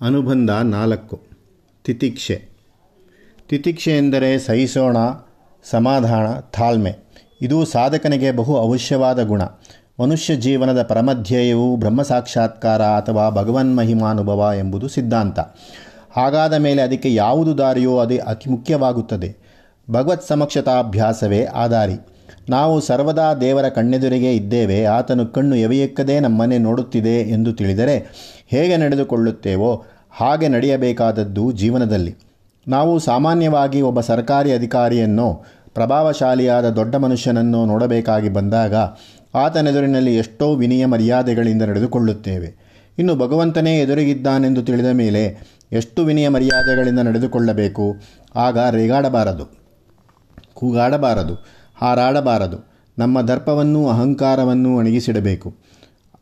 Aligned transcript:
ಅನುಬಂಧ 0.00 0.50
ನಾಲ್ಕು. 0.50 1.22
ತಿತಿಕ್ಷೆ. 1.84 2.48
ತಿತಿಕ್ಷೆ 3.48 3.96
ಎಂದರೆ 3.96 4.38
ಸಹಿಸೋಣ, 4.38 4.96
ಸಮಾಧಾನ, 5.70 6.40
ತಾಳ್ಮೆ. 6.40 6.96
ಇದು 7.42 7.64
ಸಾಧಕನಿಗೆ 7.64 8.32
ಬಹು 8.32 8.56
ಅವಶ್ಯವಾದ 8.56 9.22
ಗುಣ. 9.22 9.42
ಮನುಷ್ಯ 10.00 10.36
ಜೀವನದ 10.36 10.82
ಪರಮಧ್ಯೇಯವು 10.82 11.76
ಬ್ರಹ್ಮ 11.76 12.02
ಸಾಕ್ಷಾತ್ಕಾರ 12.02 12.82
ಅಥವಾ 12.82 13.30
ಭಗವನ್ 13.30 13.76
ಮಹಿಮಾನುಭವ 13.76 14.52
ಎಂಬುದು 14.58 14.88
ಸಿದ್ಧಾಂತ. 14.88 15.38
ಹಾಗಾದ 16.16 16.54
ಮೇಲೆ 16.54 16.82
ಅದಕ್ಕೆ 16.82 17.14
ಯಾವುದು 17.14 17.58
ದಾರಿಯೋ 17.58 17.98
ಅದೇ 17.98 18.18
ಅತಿ 18.18 18.50
ಮುಖ್ಯವಾಗುತ್ತದೆ. 18.50 19.36
ಭಗವತ್ 19.90 20.28
ಸಮಕ್ಷತಾಭ್ಯಾಸವೇ 20.28 21.44
ಆ 21.44 21.66
ದಾರಿ. 21.66 22.17
ನಾವು 22.50 22.80
ಸರ್ವದಾ 22.80 23.34
ದೇವರ 23.34 23.68
ಕಣ್ಣೆದುರಿಗೆ 23.68 24.34
ಇದ್ದೇವೆ, 24.34 24.84
ಆತನು 24.84 25.26
ಕಣ್ಣು 25.26 25.56
ಎವೆಯಕ್ಕದೇ 25.56 26.20
ನಮ್ಮನೆ 26.20 26.58
ನೋಡುತ್ತಿದೆ 26.58 27.20
ಎಂದು 27.20 27.52
ತಿಳಿದರೆ 27.52 27.96
ಹೇಗೆ 28.46 28.76
ನಡೆದುಕೊಳ್ಳುತ್ತೇವೋ 28.76 29.84
ಹಾಗೆ 30.10 30.48
ನಡೆಯಬೇಕಾದದ್ದು 30.48 31.52
ಜೀವನದಲ್ಲಿ. 31.52 32.16
ನಾವು 32.68 32.98
ಸಾಮಾನ್ಯವಾಗಿ 32.98 33.80
ಒಬ್ಬ 33.80 34.00
ಸರ್ಕಾರಿ 34.00 34.52
ಅಧಿಕಾರಿಯನ್ನು, 34.52 35.44
ಪ್ರಭಾವಶಾಲಿಯಾದ 35.74 36.70
ದೊಡ್ಡ 36.70 36.94
ಮನುಷ್ಯನನ್ನು 36.94 37.66
ನೋಡಬೇಕಾಗಿ 37.66 38.28
ಬಂದಾಗ 38.28 38.74
ಆತನೆದುರಿನಲ್ಲಿ 39.34 40.16
ಎಷ್ಟೋ 40.16 40.54
ವಿನಯ 40.54 40.86
ಮರ್ಯಾದೆಗಳಿಂದ 40.86 41.62
ನಡೆದುಕೊಳ್ಳುತ್ತೇವೆ. 41.62 42.68
ಇನ್ನು 42.98 43.14
ಭಗವಂತನೇ 43.14 43.78
ಎದುರಿಗಿದ್ದಾನೆಂದು 43.78 44.62
ತಿಳಿದ 44.62 44.86
ಮೇಲೆ 44.86 45.48
ಎಷ್ಟು 45.72 46.04
ವಿನಯ 46.04 46.28
ಮರ್ಯಾದೆಗಳಿಂದ 46.28 46.98
ನಡೆದುಕೊಳ್ಳಬೇಕು? 46.98 47.96
ಆಗ 48.34 48.58
ರೇಗಾಡಬಾರದು. 48.70 49.58
ಕೂಗಾಡಬಾರದು. 50.54 51.58
ಹಾರಾಡಬಾರದು. 51.80 52.68
ನಮ್ಮ 52.98 53.20
ದರ್ಪವನ್ನು 53.20 53.88
ಅಹಂಕಾರವನ್ನು 53.88 54.78
ಅಣಗಿಸಿಡಬೇಕು 54.78 55.54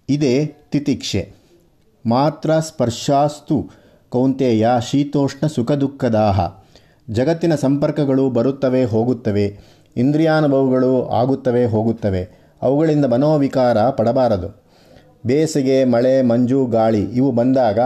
ಇದೇ 0.09 0.55
ತಿತಿಕ್ಷೆ. 0.70 1.32
ಮಾತ್ರ 2.06 2.59
ಸ್ಪರ್ಶಾಸ್ತು 2.59 3.70
ಕೌಂತೆಯ 4.09 4.69
ಶೀತೋಷ್ಣ 4.91 5.46
ಸುಖ 5.46 5.73
ದುಃಖದಾಹ 5.73 6.40
ಜಗತ್ತಿನ 7.10 7.54
ಸಂಪರ್ಕಗಳು 7.54 8.30
ಬರುತ್ತವೆ, 8.30 8.85
ಹೋಗುತ್ತವೆ. 8.85 9.59
ಇಂದ್ರಿಯಾನುಭವಗಳು 9.96 11.09
ಆಗುತ್ತವೆ, 11.09 11.65
ಹೋಗುತ್ತವೆ. 11.65 12.52
ಅವುಗಳಿಂದ 12.63 13.04
ಮನೋವಿಕಾರ 13.04 13.91
ಪಡಬಾರದು. 13.91 14.65
ಬೇಸಿಗೆ, 15.26 15.85
ಮಳೆ, 15.85 16.23
ಮಂಜು, 16.23 16.66
ಗಾಳಿ 16.66 17.02
ಇವು 17.02 17.32
ಬಂದಾಗ 17.32 17.79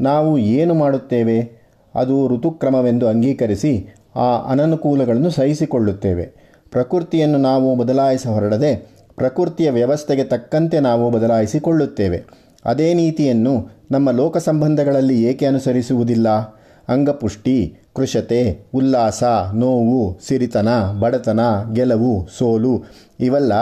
ನಾವು 0.00 0.38
ಏನು 0.38 0.74
ಮಾಡುತ್ತೇವೆ? 0.74 1.64
ಅದು 1.94 2.28
ಋತುಕ್ರಮವೆಂದು 2.28 3.08
ಅಂಗೀಕರಿಸಿ 3.08 3.94
ಆ 4.16 4.36
ಅನನುಕೂಲಗಳನ್ನು 4.36 5.30
ಸಹಿಸಿಕೊಳ್ಳುತ್ತೇವೆ. 5.30 6.43
ಪ್ರಕೃತಿಯನ್ನು 6.74 7.38
ನಾವು 7.38 7.76
ಬದಲಾಯಿಸ 7.76 8.26
ಹೊರಡದೆ 8.26 8.72
ಪ್ರಕೃತಿಯ 9.16 9.70
ವ್ಯವಸ್ಥೆಗೆ 9.70 10.24
ತಕ್ಕಂತೆ 10.24 10.80
ನಾವು 10.80 11.10
ಬದಲಾಯಿಸಿಕೊಳ್ಳುತ್ತೇವೆ. 11.10 12.24
ಅದೇ 12.64 12.94
ನೀತಿಯನ್ನು 12.94 13.54
ನಮ್ಮ 13.90 14.10
ಲೋಕ 14.10 14.36
ಸಂಬಂಧಗಳಲ್ಲಿ 14.38 15.22
ಏಕೆ 15.22 15.46
ಅನುಸರಿಸುವುದಿಲ್ಲ? 15.46 16.28
ಅಂಗಪುಷ್ಟಿ 16.88 17.56
ಕೃಶತೆ 17.96 18.40
ಉಲ್ಲಾಸ, 18.74 19.24
ನೋವು, 19.54 20.18
ಸಿರಿತನ, 20.26 20.68
ಬಡತನ, 21.00 21.40
ಗೆಲುವು, 21.72 22.28
ಸೋಲು 22.38 22.84
ಇವೆಲ್ಲ 23.20 23.52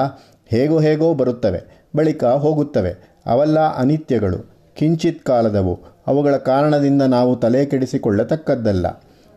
ಹೇಗೋ 0.47 0.81
ಹೇಗೋ 0.81 1.15
ಬರುತ್ತವೆ, 1.15 1.61
ಬಳಿಕ 1.97 2.25
ಹೋಗುತ್ತವೆ. 2.25 2.93
ಅವೆಲ್ಲ 3.27 3.59
ಅನಿತ್ಯಗಳು, 3.77 4.39
ಕಿಂಚಿತ್ 4.75 5.25
ಕಾಲದವು. 5.25 5.79
ಅವುಗಳ 6.07 6.37
ಕಾರಣದಿಂದ 6.37 7.03
ನಾವು 7.03 7.37
ತಲೆ 7.37 7.65
ಕೆಡಿಸಿಕೊಳ್ಳತಕ್ಕದ್ದಲ್ಲ. 7.67 8.87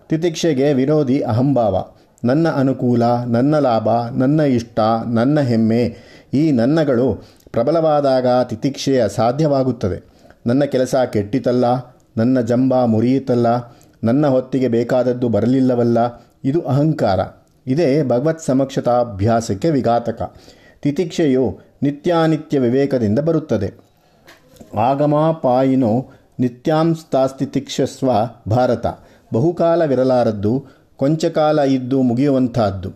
ತಿತಿಕ್ಷೆಗೆ 0.09 0.73
ವಿರೋಧಿ 0.73 1.19
ಅಹಂಭಾವ. 1.19 1.75
ನನ್ನ 2.23 2.49
ಅನುಕೂಲ, 2.49 3.03
ನನ್ನ 3.05 3.59
ಲಾಭ, 3.59 3.87
ನನ್ನ 4.17 4.39
ಇಷ್ಟ, 4.39 4.79
ನನ್ನ 5.07 5.39
ಹೆಮ್ಮೆ 5.39 5.95
ಈ 6.33 6.51
ನನ್ನಗಳು 6.51 7.23
ಪ್ರಬಲವಾದಾಗ 7.51 8.43
ತಿತಿಕ್ಷೆ 8.43 8.99
ಅಸಾಧ್ಯವಾಗುತ್ತದೆ 8.99 10.03
ನನ್ನ 10.47 10.63
ಕೆಲಸ 10.63 10.95
ಕೆಟ್ಟಿತಲ್ಲ, 11.13 11.65
ನನ್ನ 12.17 12.41
ಜಂಬ 12.41 12.85
ಮುರಿಯಿತಲ್ಲ, 12.85 13.47
ನನ್ನ 14.03 14.27
ಹೊತ್ತಿಗೆ 14.27 14.67
ಬೇಕಾದದ್ದು 14.67 15.29
ಬರಲಿಲ್ಲವಲ್ಲ, 15.29 15.97
ಇದು 16.43 16.61
ಅಹಂಕಾರ. 16.61 17.19
ಇದೇ 17.67 18.03
ಭಗವತ್ 18.03 18.41
ಸಮಕ್ಷತಾಭ್ಯಾಸಕ್ಕೆ 18.41 19.69
ವಿಘಾತಕ. 19.69 20.35
ತಿತಿಕ್ಷೆಯು 20.81 21.59
ನಿತ್ಯಾನಿತ್ಯ 21.83 22.59
ವಿವೇಕದಿಂದ 22.59 23.19
ಬರುತ್ತದೆ. 23.19 23.73
ಆಗಮಾಪಾಯಿನೋ 24.77 26.11
ನಿತ್ಯಾಂಸ್ತಾಸ್ತಿತಿಕ್ಷಸ್ವ 26.39 28.11
ಭಾರತ. 28.49 28.85
ಬಹುಕಾಲವಿರಲಾರದ್ದು 29.33 30.65
ಕೊಂಚಕಾಲ 30.97 31.59
ಇದ್ದು 31.59 32.01
ಮುಗಿಯುವಂಥದ್ದು. 32.01 32.89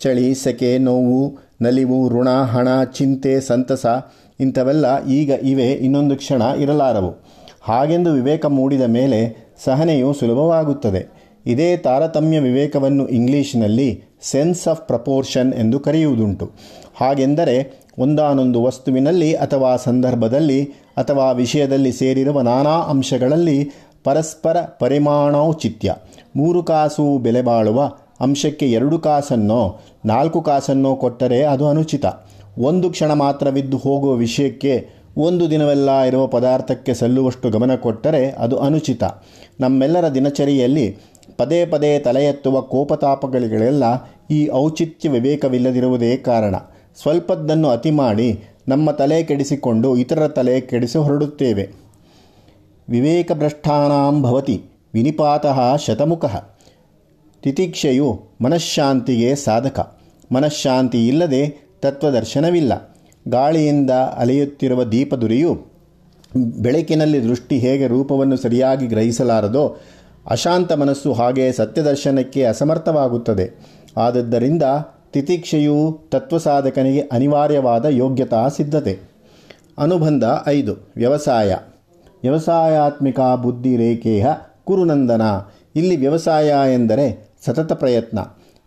ಚಳಿ, 0.00 0.34
ಸೆಕೆ, 0.34 0.78
ನೋವು, 0.78 1.38
ನಲಿವು, 1.62 2.08
ಋಣ, 2.08 2.28
ಹಣ, 2.28 2.84
ಚಿಂತೆ, 2.84 3.40
ಸಂತಸ 3.40 3.86
ಇಂಥವೆಲ್ಲ 4.40 5.06
ಈಗ 5.06 5.30
ಇವೆ, 5.30 5.66
ಇನ್ನೊಂದು 5.66 6.16
ಕ್ಷಣ 6.16 6.42
ಇರಲಾರವು. 6.58 7.24
ಹಾಗೆಂದು 7.62 8.12
ವಿವೇಕ 8.12 8.46
ಮೂಡಿದ 8.46 8.82
ಮೇಲೆ 8.82 9.52
ಸಹನೆಯು 9.64 10.12
ಸುಲಭವಾಗುತ್ತದೆ. 10.12 11.24
ಇದೇ 11.46 11.76
ತಾರತಮ್ಯ 11.76 12.40
ವಿವೇಕವನ್ನು 12.40 13.08
ಇಂಗ್ಲೀಷ್ನಲ್ಲಿ 13.08 14.02
ಸೆನ್ಸ್ 14.20 14.68
ಆಫ್ 14.68 14.86
ಪ್ರಪೋರ್ಷನ್ 14.86 15.54
ಎಂದು 15.54 15.80
ಕರೆಯುವುದುಂಟು. 15.80 16.50
ಹಾಗೆಂದರೆ 17.00 17.84
ಒಂದಾನೊಂದು 17.98 18.62
ವಸ್ತುವಿನಲ್ಲಿ 18.62 19.34
ಅಥವಾ 19.34 19.76
ಸಂದರ್ಭದಲ್ಲಿ 19.76 20.64
ಅಥವಾ 20.96 21.32
ವಿಷಯದಲ್ಲಿ 21.32 21.92
ಸೇರಿರುವ 21.92 22.40
ನಾನಾ 22.40 22.70
ಅಂಶಗಳಲ್ಲಿ 22.70 23.70
ಪರಸ್ಪರ 24.04 24.56
ಪರಿಮಾಣೌಚಿತ್ಯ 24.80 25.94
ಮೂರು 26.36 26.62
ಕಾಸು 26.62 27.18
ಬೆಲೆ 27.18 27.42
ಬಾಳುವ 27.42 27.92
ಅಂಶಕ್ಕೆ 28.20 28.70
ಎರಡು 28.70 28.98
ಕಾಸನ್ನೋ, 28.98 29.80
ನಾಲ್ಕು 30.06 30.42
ಕಾಸನ್ನೋ 30.42 30.96
ಕೊಟ್ಟರೆ 30.96 31.42
ಅದು 31.42 31.68
ಅನುಚಿತ. 31.68 32.04
ಒಂದು 32.58 32.90
ಕ್ಷಣ 32.90 33.12
ಮಾತ್ರವಿದ್ದು 33.12 33.76
ಹೋಗುವ 33.76 34.12
ವಿಷಯಕ್ಕೆ 34.12 34.88
ಒಂದು 35.16 35.50
ದಿನವೆಲ್ಲ 35.50 36.00
ಇರುವ 36.00 36.26
ಪದಾರ್ಥಕ್ಕೆ 36.26 36.94
ಸಲ್ಲುವಷ್ಟು 36.94 37.50
ಗಮನ 37.50 37.74
ಕೊಟ್ಟರೆ 37.74 38.30
ಅದು 38.30 38.58
ಅನುಚಿತ. 38.58 39.04
ನಮ್ಮೆಲ್ಲರ 39.60 40.08
ದಿನಚರಿಯಲ್ಲಿ 40.08 40.96
ಪದೇ 41.36 41.66
ಪದೇ 41.66 41.98
ತಲೆ 41.98 42.24
ಎತ್ತುವ 42.24 42.60
ಕೋಪತಾಪಗಳಿಗೆಲ್ಲ 42.60 43.84
ಈ 44.30 44.48
ಔಚಿತ್ಯ 44.48 45.08
ವಿವೇಕವಿಲ್ಲದಿರುವುದೇ 45.08 46.16
ಕಾರಣ. 46.16 46.54
ಸ್ವಲ್ಪದ್ದನ್ನು 47.02 47.68
ಅತಿ 47.68 47.90
ಮಾಡಿ 47.90 48.40
ನಮ್ಮ 48.68 48.90
ತಲೆ 48.90 49.22
ಕೆಡಿಸಿಕೊಂಡು 49.22 49.96
ಇತರರ 49.96 50.28
ತಲೆ 50.28 50.60
ಕೆಡಿಸಿ 50.60 50.98
ಹೊರಡುತ್ತೇವೆ. 50.98 51.83
ವಿವೇಕಭ್ರಷ್ಟಾನಾಂ 52.88 54.22
ಭವತಿ 54.22 54.62
ವಿನಿಪಾತಃ 54.94 55.76
ಶತಮುಖ. 55.76 56.24
ತಿತಿಕ್ಷೆಯು 57.42 58.22
ಮನಃಶಾಂತಿಗೆ 58.40 59.34
ಸಾಧಕ. 59.34 59.96
ಮನಃಶಾಂತಿ 60.32 61.08
ಇಲ್ಲದೆ 61.08 61.70
ತತ್ವದರ್ಶನವಿಲ್ಲ. 61.80 62.98
ಗಾಳಿಯಿಂದ 63.28 63.90
ಅಲೆಯುತ್ತಿರುವ 63.90 64.84
ದೀಪದುರಿಯು 64.84 65.66
ಬೆಳಕಿನಲ್ಲಿ 66.36 67.24
ದೃಷ್ಟಿ 67.24 67.58
ಹೇಗೆ 67.58 67.86
ರೂಪವನ್ನು 67.86 68.36
ಸರಿಯಾಗಿ 68.36 68.86
ಗ್ರಹಿಸಲಾರದೋ 68.86 69.80
ಅಶಾಂತ 70.26 70.72
ಮನಸ್ಸು 70.72 71.12
ಹಾಗೆ 71.12 71.52
ಸತ್ಯದರ್ಶನಕ್ಕೆ 71.52 72.44
ಅಸಮರ್ಥವಾಗುತ್ತದೆ. 72.44 73.66
ಆದದ್ದರಿಂದ 73.96 74.62
ತಿತಿಕ್ಷೆಯು 75.12 75.98
ತತ್ವಸಾಧಕನಿಗೆ 76.08 77.00
ಅನಿವಾರ್ಯವಾದ 77.00 77.84
ಯೋಗ್ಯತಾ 77.84 78.48
ಸಿದ್ಧತೆ. 78.48 78.98
ಅನುಬಂಧ 79.78 80.24
ಐದು. 80.46 80.92
ವ್ಯವಸಾಯ. 80.96 81.56
ವ್ಯವಸಾಯಾತ್ಮಿಕ 82.24 83.20
ಬುದ್ಧಿ 83.20 83.76
ರೇಖೇಹ 83.76 84.26
ಕುರುನಂದನ. 84.64 85.22
ಇಲ್ಲಿ 85.76 85.96
ವ್ಯವಸಾಯ 85.96 86.48
ಎಂದರೆ 86.74 87.34
ಸತತ 87.44 87.72
ಪ್ರಯತ್ನ. 87.72 88.18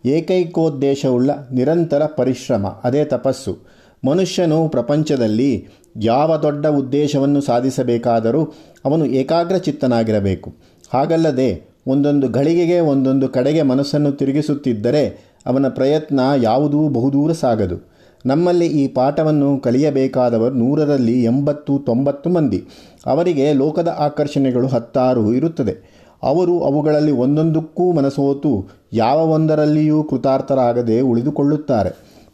ಏಕೈಕೋದ್ದೇಶವುಳ್ಳ 0.05 1.31
ನಿರಂತರ 1.51 2.05
ಪರಿಶ್ರಮ, 2.05 2.67
ಅದೇ 2.83 3.05
ತಪಸ್ಸು. 3.05 3.57
ಮನುಷ್ಯನು 4.05 4.69
ಪ್ರಪಂಚದಲ್ಲಿ 4.69 5.67
ಯಾವ 6.01 6.37
ದೊಡ್ಡ 6.37 6.67
ಉದ್ದೇಶವನ್ನು 6.67 7.41
ಸಾಧಿಸಬೇಕಾದರೂ 7.41 8.43
ಅವನು 8.85 9.05
ಏಕಾಗ್ರಚಿತ್ತನಾಗಿರಬೇಕು. 9.05 10.53
ಹಾಗಲ್ಲದೆ 10.93 11.77
ಒಂದೊಂದು 11.87 12.29
ಘಳಿಗೆಗೆ 12.29 12.79
ಒಂದೊಂದು 12.79 13.27
ಕಡೆಗೆ 13.27 13.61
ಮನಸ್ಸನ್ನು 13.61 14.11
ತಿರುಗಿಸುತ್ತಿದ್ದರೆ 14.11 15.33
ಅವನ 15.45 15.67
ಪ್ರಯತ್ನ 15.67 16.19
ಯಾವುದೂ 16.41 16.89
ಬಹುದೂರ 16.89 17.31
ಸಾಗದು. 17.31 17.96
ನಮ್ಮಲ್ಲಿ 18.27 18.65
ಈ 18.65 18.87
ಪಾಠವನ್ನು 18.87 19.59
ಕಲಿಯಬೇಕಾದವರು 19.59 20.53
ನೂರರಲ್ಲಿ 20.53 21.23
ಎಂಬತ್ತು 21.23 21.79
ತೊಂಬತ್ತು 21.79 22.29
ಮಂದಿ. 22.29 22.65
ಅವರಿಗೆ 23.05 23.53
ಲೋಕದ 23.53 23.95
ಆಕರ್ಷಣೆಗಳು 23.99 24.67
ಹತ್ತಾರು 24.67 25.33
ಇರುತ್ತದೆ. 25.33 25.97
ಅವರು 26.23 26.63
ಅವುಗಳಲ್ಲಿ 26.63 27.11
ಒಂದೊಂದಕ್ಕೂ 27.11 27.91
ಮನಸೋತು, 27.91 28.69
ಯಾವ 28.93 29.25
ಒಂದರಲ್ಲಿಯೂ 29.29 30.03
ಕೃತಾರ್ಥರಾಗದೆ 30.03 31.01
ಉಳಿದುಕೊಳ್ಳುತ್ತಾರೆ. 31.01 31.89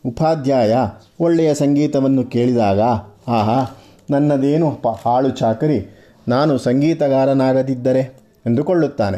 ಉಪಾಧ್ಯಾಯ, 0.06 0.75
ಒಳ್ಳೆಯ 1.19 1.53
ಸಂಗೀತವನ್ನು 1.53 2.23
ಕೇಳಿದಾಗ, 2.23 2.81
ಆಹಾ, 3.27 3.77
ನನ್ನದೇನು 4.09 4.71
ಪ, 4.71 4.88
ಹಾಳು 4.88 5.29
ಚಾಕರಿ. 5.29 5.97
ನಾನು 6.27 6.57
ಸಂಗೀತಗಾರನಾಗದಿದ್ದರೆ 6.57 8.00
ಎಂದುಕೊಳ್ಳುತ್ತಾನೆ. 8.47 9.17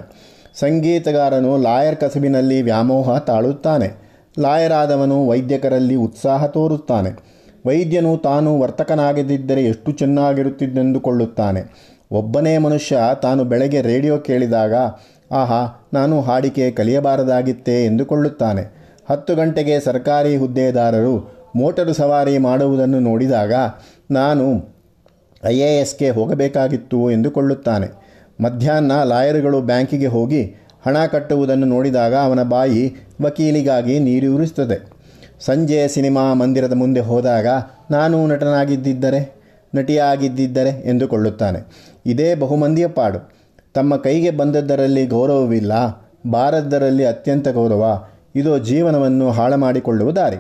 ಸಂಗೀತಗಾರನು 0.60 1.58
ಲಾಯರ್ 1.58 1.96
ಕಸಬಿನಲ್ಲಿ 1.96 2.62
ವ್ಯಾಮೋಹ 2.62 3.18
ತಾಳುತ್ತಾನೆ. 3.18 4.05
ಲಾಯರಾದವನು 4.40 5.28
ವೈದ್ಯಕರಲ್ಲಿ 5.28 5.96
ಉತ್ಸಾಹ 5.96 6.46
ತೋರುತ್ತಾನೆ. 6.46 7.10
ವೈದ್ಯನು 7.66 8.18
ತಾನು 8.18 8.60
ವರ್ತಕನಾಗದಿದ್ದರೆ 8.60 9.64
ಎಷ್ಟು 9.64 9.92
ಚೆನ್ನಾಗಿರುತ್ತಿದ್ದೆಂದುಕೊಳ್ಳುತ್ತಾನೆ. 9.92 11.86
ಒಬ್ಬನೇ 12.12 12.58
ಮನುಷ್ಯ 12.58 12.98
ತಾನು 13.22 13.44
ಬೆಳಗ್ಗೆ 13.44 13.82
ರೇಡಿಯೋ 13.82 14.18
ಕೇಳಿದಾಗ, 14.18 14.74
ಆಹಾ, 15.32 15.90
ನಾನು 15.94 16.22
ಹಾಡಿಕೆ 16.22 16.72
ಕಲಿಯಬಾರದಾಗಿತ್ತೇ 16.72 17.86
ಎಂದುಕೊಳ್ಳುತ್ತಾನೆ. 17.86 18.86
ಹತ್ತು 19.10 19.36
ಗಂಟೆಗೆ 19.36 19.80
ಸರ್ಕಾರಿ 19.80 20.38
ಹುದ್ದೆದಾರರು 20.38 21.46
ಮೋಟರು 21.56 21.94
ಸವಾರಿ 21.94 22.38
ಮಾಡುವುದನ್ನು 22.38 23.00
ನೋಡಿದಾಗ, 23.00 23.54
ನಾನು 24.12 24.76
ಐ 25.46 25.58
ಎ 25.58 25.82
ಎಸ್ಗೆ 25.82 26.10
ಹೋಗಬೇಕಾಗಿತ್ತು 26.10 27.12
ಎಂದುಕೊಳ್ಳುತ್ತಾನೆ. 27.12 28.06
ಮಧ್ಯಾಹ್ನ 28.44 29.04
ಲಾಯರ್ಗಳು 29.04 29.62
ಬ್ಯಾಂಕಿಗೆ 29.62 30.08
ಹೋಗಿ 30.08 30.56
ಹಣ 30.86 31.06
ಕಟ್ಟುವುದನ್ನು 31.06 31.66
ನೋಡಿದಾಗ 31.66 32.16
ಅವನ 32.16 32.44
ಬಾಯಿ 32.44 32.96
ವಕೀಲಿಗಾಗಿ 33.22 34.00
ನೀರೂರಿಸುತ್ತದೆ 34.00 34.96
ಸಂಜೆ 35.40 35.88
ಸಿನಿಮಾ 35.88 36.34
ಮಂದಿರದ 36.34 36.74
ಮುಂದೆ 36.74 37.00
ಹೋದಾಗ 37.00 37.48
ನಾನು 37.92 38.28
ನಟನಾಗಿದ್ದಿದ್ದರೆ, 38.28 39.42
ನಟಿಯಾಗಿದ್ದಿದ್ದರೆ 39.76 40.70
ಎಂದುಕೊಳ್ಳುತ್ತಾನೆ. 40.70 41.60
ಇದೇ 42.06 42.36
ಬಹುಮಂದಿಯ 42.36 42.88
ಪಾಡು. 42.88 43.32
ತಮ್ಮ 43.74 43.98
ಕೈಗೆ 43.98 44.32
ಬಂದದ್ದರಲ್ಲಿ 44.32 45.06
ಗೌರವವಿಲ್ಲ, 45.06 45.74
ಬಾರದ್ದರಲ್ಲಿ 46.32 47.06
ಅತ್ಯಂತ 47.06 47.48
ಗೌರವ. 47.48 48.04
ಇದು 48.36 48.60
ಜೀವನವನ್ನು 48.60 49.32
ಹಾಳು 49.32 49.58
ಮಾಡಿಕೊಳ್ಳುವ 49.58 50.12
ದಾರಿ. 50.12 50.38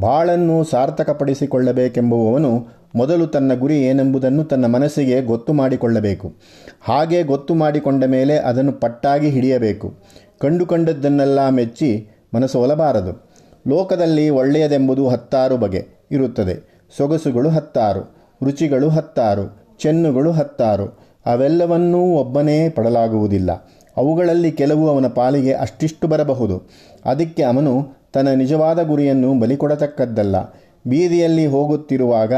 ಬಾಳನ್ನು 0.00 0.64
ಸಾರ್ಥಕಪಡಿಸಿಕೊಳ್ಳಬೇಕೆಂಬುವವನು 0.64 2.68
ಮೊದಲು 2.94 3.26
ತನ್ನ 3.26 3.54
ಗುರಿ 3.54 3.78
ಏನೆಂಬುದನ್ನು 3.82 4.44
ತನ್ನ 4.44 4.66
ಮನಸ್ಸಿಗೆ 4.66 5.20
ಗೊತ್ತು 5.20 5.52
ಮಾಡಿಕೊಳ್ಳಬೇಕು. 5.52 6.34
ಹಾಗೆ 6.80 7.22
ಗೊತ್ತು 7.22 7.54
ಮಾಡಿಕೊಂಡ 7.54 8.04
ಮೇಲೆ 8.04 8.38
ಅದನ್ನು 8.38 8.72
ಪಟ್ಟಾಗಿ 8.72 9.28
ಹಿಡಿಯಬೇಕು. 9.28 9.94
ಕಂಡುಕೊಂಡದ್ದನ್ನೆಲ್ಲ 10.40 11.48
ಮೆಚ್ಚಿ 11.48 12.08
ಮನಸ್ಸು 12.34 12.60
ಒಲಬಾರದು. 12.60 13.30
ಲೋಕದಲ್ಲಿ 13.68 14.30
ಒಳ್ಳೆಯದೆಂಬುದು 14.30 15.08
ಹತ್ತಾರು 15.08 15.56
ಬಗೆ 15.56 15.86
ಇರುತ್ತದೆ. 16.10 16.86
ಸೊಗಸುಗಳು 16.96 17.48
ಹತ್ತಾರು, 17.48 18.16
ರುಚಿಗಳು 18.44 18.88
ಹತ್ತಾರು, 18.88 19.76
ಚೆನ್ನುಗಳು 19.78 20.30
ಹತ್ತಾರು. 20.30 20.98
ಅವೆಲ್ಲವನ್ನೂ 21.26 21.98
ಒಬ್ಬನೇ 21.98 22.68
ಪಡಲಾಗುವುದಿಲ್ಲ. 22.68 23.52
ಅವುಗಳಲ್ಲಿ 23.96 24.52
ಕೆಲವು 24.52 24.88
ಅವನ 24.88 25.06
ಪಾಲಿಗೆ 25.06 25.52
ಅಷ್ಟಿಷ್ಟು 25.52 26.08
ಬರಬಹುದು. 26.08 26.62
ಅದಕ್ಕೆ 27.04 27.42
ಅವನು 27.42 27.88
ತನ್ನ 28.12 28.28
ನಿಜವಾದ 28.28 28.82
ಗುರಿಯನ್ನು 28.82 29.40
ಬಲಿಕೊಡತಕ್ಕದ್ದಲ್ಲ 29.40 30.40
ಬೀದಿಯಲ್ಲಿ 30.86 31.46
ಹೋಗುತ್ತಿರುವಾಗ 31.46 32.32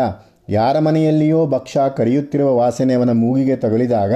ಯಾರ 0.48 0.78
ಮನೆಯಲ್ಲಿಯೋ 0.78 1.46
ಭಕ್ಷ 1.46 1.78
ಕರೆಯುತ್ತಿರುವ 1.78 2.56
ವಾಸನೆ 2.56 2.94
ಅವನ 2.94 3.10
ಮೂಗಿಗೆ 3.10 3.56
ತಗುಲಿದಾಗ 3.56 4.14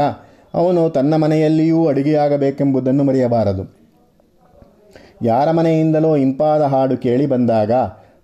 ಅವನು 0.55 0.91
ತನ್ನ 0.91 1.17
ಮನೆಯಲ್ಲಿಯೂ 1.17 1.87
ಅಡುಗೆಯಾಗಬೇಕೆಂಬುದನ್ನು 1.87 3.05
ಮರೆಯಬಾರದು. 3.05 3.81
ಯಾರ 5.23 5.51
ಮನೆಯಿಂದಲೋ 5.51 6.17
ಇಂಪಾದ 6.17 6.63
ಹಾಡು 6.63 6.97
ಕೇಳಿ 6.97 7.27
ಬಂದಾಗ 7.27 7.73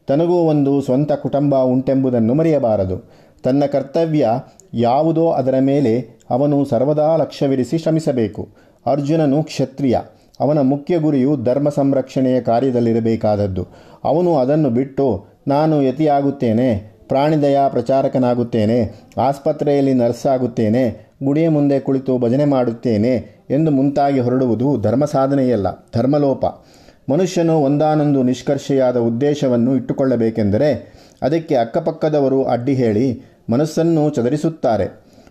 ತನಗೂ 0.07 0.35
ಒಂದು 0.35 0.81
ಸ್ವಂತ 0.81 1.13
ಕುಟುಂಬ 1.13 1.63
ಉಂಟೆಂಬುದನ್ನು 1.63 2.35
ಮರೆಯಬಾರದು. 2.35 3.11
ತನ್ನ 3.43 3.65
ಕರ್ತವ್ಯ 3.65 4.29
ಯಾವುದೋ 4.75 5.31
ಅದರ 5.31 5.55
ಮೇಲೆ 5.61 6.21
ಅವನು 6.31 6.65
ಸರ್ವದಾ 6.65 7.17
ಲಕ್ಷ್ಯವಿರಿಸಿ 7.17 7.79
ಶ್ರಮಿಸಬೇಕು. 7.79 8.49
ಅರ್ಜುನನು 8.87 9.43
ಕ್ಷತ್ರಿಯ. 9.43 9.99
ಅವನ 10.41 10.61
ಮುಖ್ಯ 10.61 10.99
ಗುರಿಯು 10.99 11.37
ಧರ್ಮ 11.37 11.69
ಸಂರಕ್ಷಣೆಯ 11.69 12.41
ಕಾರ್ಯದಲ್ಲಿರಬೇಕಾದದ್ದು. 12.41 13.67
ಅವನು 14.05 14.37
ಅದನ್ನು 14.37 14.71
ಬಿಟ್ಟು, 14.71 15.27
ನಾನು 15.49 15.83
ಯತಿಯಾಗುತ್ತೇನೆ. 15.83 16.96
ಪ್ರಾಣಿದಯ 17.09 17.59
ಪ್ರಚಾರಕನಾಗುತ್ತೇನೆ, 17.69 18.93
ಆಸ್ಪತ್ರೆಯಲ್ಲಿ 19.19 19.95
ನರ್ಸ್ 19.95 20.27
ಆಗುತ್ತೇನೆ 20.27 21.07
ಗುಡಿಯ 21.25 21.49
ಮುಂದೆ 21.49 21.81
ಕುಳಿತು 21.81 22.19
ಭಜನೆ 22.19 22.45
ಮಾಡುತ್ತೇನೆ 22.45 23.45
ಎಂದು 23.51 23.71
ಮುಂತಾಗಿ 23.71 24.21
ಹೊರಡುವುದು 24.21 24.81
ಧರ್ಮ 24.81 25.05
ಸಾಧನೆಯಲ್ಲ, 25.05 25.67
ಧರ್ಮಲೋಪ. 25.97 26.45
ಮನುಷ್ಯನು 27.13 27.63
ಒಂದಾನೊಂದು 27.63 28.23
ನಿಷ್ಕರ್ಷೆಯಾದ 28.23 28.97
ಉದ್ದೇಶವನ್ನು 28.97 29.77
ಇಟ್ಟುಕೊಳ್ಳಬೇಕೆಂದರೆ 29.77 30.93
ಅದಕ್ಕೆ 31.23 31.55
ಅಕ್ಕಪಕ್ಕದವರು 31.55 32.45
ಅಡ್ಡಿ 32.45 32.75
ಹೇಳಿ 32.75 33.23
ಮನಸ್ಸನ್ನು 33.51 34.11
ಚದರಿಸುತ್ತಾರೆ. 34.11 34.85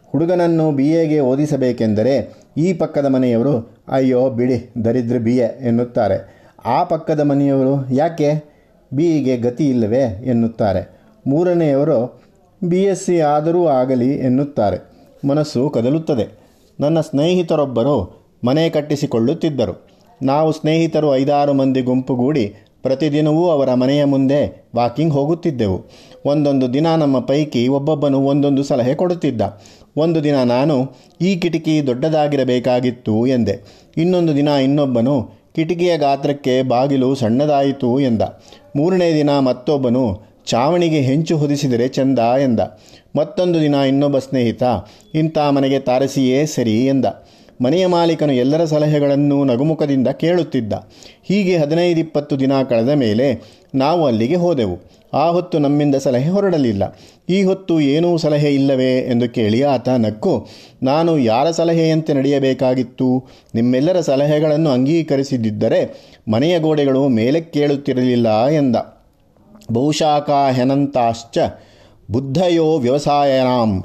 ಹುಡುಗನನ್ನು 0.05 0.71
ಬಿ 0.71 0.87
ಎಗೆ 0.89 1.19
ಓದಿಸಬೇಕೆಂದರೆ 1.19 2.33
ಈ 2.57 2.73
ಪಕ್ಕದ 2.73 3.05
ಮನೆಯವರು, 3.05 3.83
ಅಯ್ಯೋ 3.87 4.29
ಬಿಡಿ, 4.29 4.69
ದರಿದ್ರ 4.85 5.17
ಬಿ 5.17 5.37
ಎ 5.37 5.67
ಎನ್ನುತ್ತಾರೆ. 5.67 6.47
ಆ 6.65 6.83
ಪಕ್ಕದ 6.83 7.19
ಮನೆಯವರು 7.19 7.89
ಯಾಕೆ? 7.93 8.33
ಬಿ 8.93 9.37
ಗತಿ 9.37 9.69
ಇಲ್ಲವೇ? 9.69 10.23
ಎನ್ನುತ್ತಾರೆ. 10.25 10.94
ಮೂರನೆಯವರು 11.27 12.21
ಬಿ 12.63 12.83
ಎಸ್ 12.83 13.05
ಸಿ 13.05 13.19
ಆದರೂ 13.19 13.67
ಆಗಲಿ 13.67 14.17
ಎನ್ನುತ್ತಾರೆ. 14.17 14.95
ಮನಸ್ಸು 15.27 15.69
ಕದಲುತ್ತದೆ. 15.69 16.39
ನನ್ನ 16.79 17.01
ಸ್ನೇಹಿತರೊಬ್ಬರು 17.01 18.25
ಮನೆ 18.43 18.69
ಕಟ್ಟಿಸಿಕೊಳ್ಳುತ್ತಿದ್ದರು. 18.69 19.87
ನಾವು 20.23 20.51
ಸ್ನೇಹಿತರು 20.51 21.15
ಐದಾರು 21.15 21.53
ಮಂದಿ 21.53 21.81
ಗುಂಪುಗೂಡಿ 21.81 22.53
ಪ್ರತಿದಿನವೂ 22.83 23.49
ಅವರ 23.49 23.73
ಮನೆಯ 23.73 24.05
ಮುಂದೆ 24.05 24.69
ವಾಕಿಂಗ್ 24.75 25.13
ಹೋಗುತ್ತಿದ್ದೆವು. 25.13 25.81
ಒಂದೊಂದು 26.25 26.73
ದಿನ 26.73 26.95
ನಮ್ಮ 26.95 27.19
ಪೈಕಿ 27.19 27.67
ಒಬ್ಬೊಬ್ಬನು 27.67 28.21
ಒಂದೊಂದು 28.21 28.63
ಸಲಹೆ 28.63 28.95
ಕೊಡುತ್ತಿದ್ದ. 28.95 29.41
ಒಂದು 29.97 30.23
ದಿನ 30.23 30.43
ನಾನು, 30.43 30.91
ಈ 31.21 31.35
ಕಿಟಕಿ 31.35 31.87
ದೊಡ್ಡದಾಗಿರಬೇಕಾಗಿತ್ತು 31.87 33.27
ಎಂದೆ. 33.27 33.85
ಇನ್ನೊಂದು 33.97 34.35
ದಿನ 34.35 34.47
ಇನ್ನೊಬ್ಬನು, 34.47 35.29
ಕಿಟಕಿಯ 35.55 35.97
ಗಾತ್ರಕ್ಕೆ 35.97 36.61
ಬಾಗಿಲು 36.61 37.15
ಸಣ್ಣದಾಯಿತು 37.15 37.99
ಎಂದ. 37.99 38.21
ಮೂರನೇ 38.75 39.13
ದಿನ 39.13 39.39
ಮತ್ತೊಬ್ಬನು 39.39 40.34
ಚಾವಣಿಗೆ 40.45 40.99
ಹೆಂಚು 40.99 41.37
ಹೊದಿಸಿದರೆ 41.37 41.87
ಚೆಂದ 41.87 42.19
ಎಂದ. 42.19 42.59
ಮತ್ತೊಂದು 43.15 43.61
ದಿನ 43.61 43.73
ಇನ್ನೊಬ್ಬ 43.73 44.17
ಸ್ನೇಹಿತ, 44.17 44.63
ಇಂಥ 45.13 45.37
ಮನೆಗೆ 45.37 45.79
ತಾರಸಿಯೇ 45.79 46.45
ಸರಿ 46.45 46.85
ಎಂದ. 46.85 47.05
ಮನೆಯ 47.61 47.87
ಮಾಲೀಕನು 47.87 48.33
ಎಲ್ಲರ 48.33 48.65
ಸಲಹೆಗಳನ್ನು 48.65 49.43
ನಗುಮುಖದಿಂದ 49.43 50.07
ಕೇಳುತ್ತಿದ್ದ. 50.07 50.73
ಹೀಗೆ 51.23 51.57
ಹದಿನೈದು 51.57 51.99
ಇಪ್ಪತ್ತು 51.99 52.39
ದಿನ 52.39 52.51
ಕಳೆದ 52.69 52.89
ಮೇಲೆ 52.89 53.27
ನಾವು 53.75 54.05
ಅಲ್ಲಿಗೆ 54.05 54.35
ಹೋದೆವು. 54.35 54.75
ಆ 55.13 55.29
ಹೊತ್ತು 55.29 55.59
ನಮ್ಮಿಂದ 55.59 55.95
ಸಲಹೆ 55.95 56.29
ಹೊರಡಲಿಲ್ಲ. 56.29 56.83
ಈ 57.29 57.43
ಹೊತ್ತು 57.43 57.79
ಏನೂ 57.81 58.17
ಸಲಹೆ 58.17 58.53
ಇಲ್ಲವೇ 58.53 58.91
ಎಂದು 58.99 59.29
ಕೇಳಿ 59.29 59.63
ಆತ 59.63 59.89
ನಕ್ಕು, 59.89 60.47
ನಾನು 60.83 61.19
ಯಾರ 61.19 61.51
ಸಲಹೆಯಂತೆ 61.51 62.13
ನಡೆಯಬೇಕಾಗಿತ್ತು? 62.13 63.09
ನಿಮ್ಮೆಲ್ಲರ 63.55 63.99
ಸಲಹೆಗಳನ್ನು 63.99 64.69
ಅಂಗೀಕರಿಸಿದ್ದರೆ 64.69 65.81
ಮನೆಯ 66.27 66.59
ಗೋಡೆಗಳು 66.59 67.07
ಮೇಲೆ 67.07 67.41
ಕೇಳುತ್ತಿರಲಿಲ್ಲ 67.41 68.47
ಎಂದ. 68.47 68.75
ಬಹುಶಾಖ 69.71 70.29
ಹೆನಂತಾಶ್ಚ 70.51 71.37
ಬುದ್ಧಯೋ 72.11 72.77
ವ್ಯವಸಾಯನಾಂ. 72.77 73.83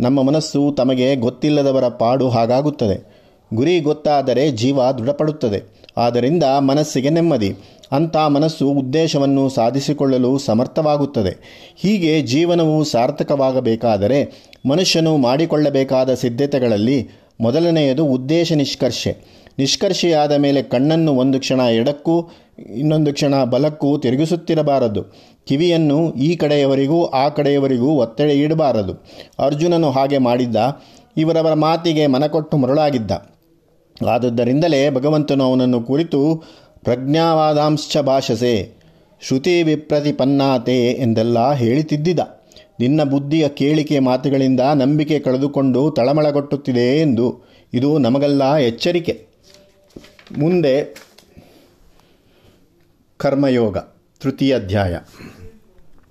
ನಮ್ಮ 0.00 0.22
ಮನಸ್ಸು 0.22 0.74
ತಮಗೆ 0.76 1.16
ಗೊತ್ತಿಲ್ಲದವರ 1.16 1.88
ಪಾಡು 1.88 2.28
ಹಾಗಾಗುತ್ತದೆ. 2.28 3.12
ಗುರಿ 3.54 3.80
ಗೊತ್ತಾದರೆ 3.80 4.50
ಜೀವ 4.50 4.90
ದೃಢಪಡುತ್ತದೆ. 4.90 5.86
ಆದ್ದರಿಂದ 5.96 6.44
ಮನಸ್ಸಿಗೆ 6.44 7.10
ನೆಮ್ಮದಿ. 7.10 7.56
ಅಂಥ 7.92 8.16
ಮನಸ್ಸು 8.16 8.68
ಉದ್ದೇಶವನ್ನು 8.70 9.48
ಸಾಧಿಸಿಕೊಳ್ಳಲು 9.48 10.38
ಸಮರ್ಥವಾಗುತ್ತದೆ. 10.38 11.64
ಹೀಗೆ 11.76 12.22
ಜೀವನವು 12.22 12.84
ಸಾರ್ಥಕವಾಗಬೇಕಾದರೆ 12.84 14.48
ಮನುಷ್ಯನು 14.68 15.16
ಮಾಡಿಕೊಳ್ಳಬೇಕಾದ 15.16 16.14
ಸಿದ್ಧತೆಗಳಲ್ಲಿ 16.14 17.08
ಮೊದಲನೆಯದು 17.40 18.06
ಉದ್ದೇಶ 18.06 18.52
ನಿಷ್ಕರ್ಷೆ. 18.52 19.16
ನಿಷ್ಕರ್ಷೆಯಾದ 19.58 20.32
ಮೇಲೆ 20.32 20.62
ಕಣ್ಣನ್ನು 20.62 21.14
ಒಂದು 21.14 21.40
ಕ್ಷಣ 21.40 21.60
ಎಡಕ್ಕೂ 21.60 22.28
ಇನ್ನೊಂದು 22.58 23.12
ಕ್ಷಣ 23.12 23.44
ಬಲಕ್ಕೂ 23.44 23.98
ತಿರುಗಿಸುತ್ತಿರಬಾರದು. 23.98 25.02
ಕಿವಿಯನ್ನು 25.46 26.12
ಈ 26.12 26.36
ಕಡೆಯವರಿಗೂ 26.36 27.04
ಆ 27.04 27.28
ಕಡೆಯವರಿಗೂ 27.28 27.86
ಒತ್ತಡ 27.86 28.24
ಇಡಬಾರದು. 28.24 29.04
ಅರ್ಜುನನು 29.38 29.90
ಹಾಗೆ 29.90 30.18
ಮಾಡಿದ್ದ. 30.18 30.56
ಇವರವರ 31.16 31.54
ಮಾತಿಗೆ 31.54 32.06
ಮನಕೊಟ್ಟು 32.06 32.56
ಮರುಳಾಗಿದ್ದ. 32.56 33.10
ಆದುದರಿಂದಲೇ 34.08 34.90
ಭಗವಂತನು 34.90 35.44
ಅವನನ್ನು 35.44 35.80
ಕುರಿತು 35.80 36.44
ಪ್ರಜ್ಞಾವಾದಾಂಶ 36.84 37.96
ಭಾಷಸೆ, 37.96 38.70
ಶ್ರುತಿ 39.20 39.62
ವಿಪ್ರತಿಪನ್ನಾತೆ 39.62 40.86
ಎಂದೆಲ್ಲ 40.86 41.52
ಹೇಳಿತಿದ್ದಿದ. 41.52 42.18
ನಿನ್ನ 42.80 43.02
ಬುದ್ಧಿಯ 43.02 43.48
ಕೇಳಿಕೆ 43.48 43.98
ಮಾತುಗಳಿಂದ 43.98 44.60
ನಂಬಿಕೆ 44.60 45.18
ಕಳೆದುಕೊಂಡು 45.18 45.90
ತಳಮಳಗೊಟ್ಟುತ್ತಿದೆ 45.90 47.00
ಎಂದು. 47.00 47.40
ಇದು 47.74 47.98
ನಮಗೆಲ್ಲ 47.98 48.56
ಎಚ್ಚರಿಕೆ. 48.56 49.26
ಮುಂದೆ 50.38 50.94
ಕರ್ಮಯೋಗ 53.21 53.77
ತೃತೀಯ 54.21 54.55
ಅಧ್ಯಾಯ 54.55 54.95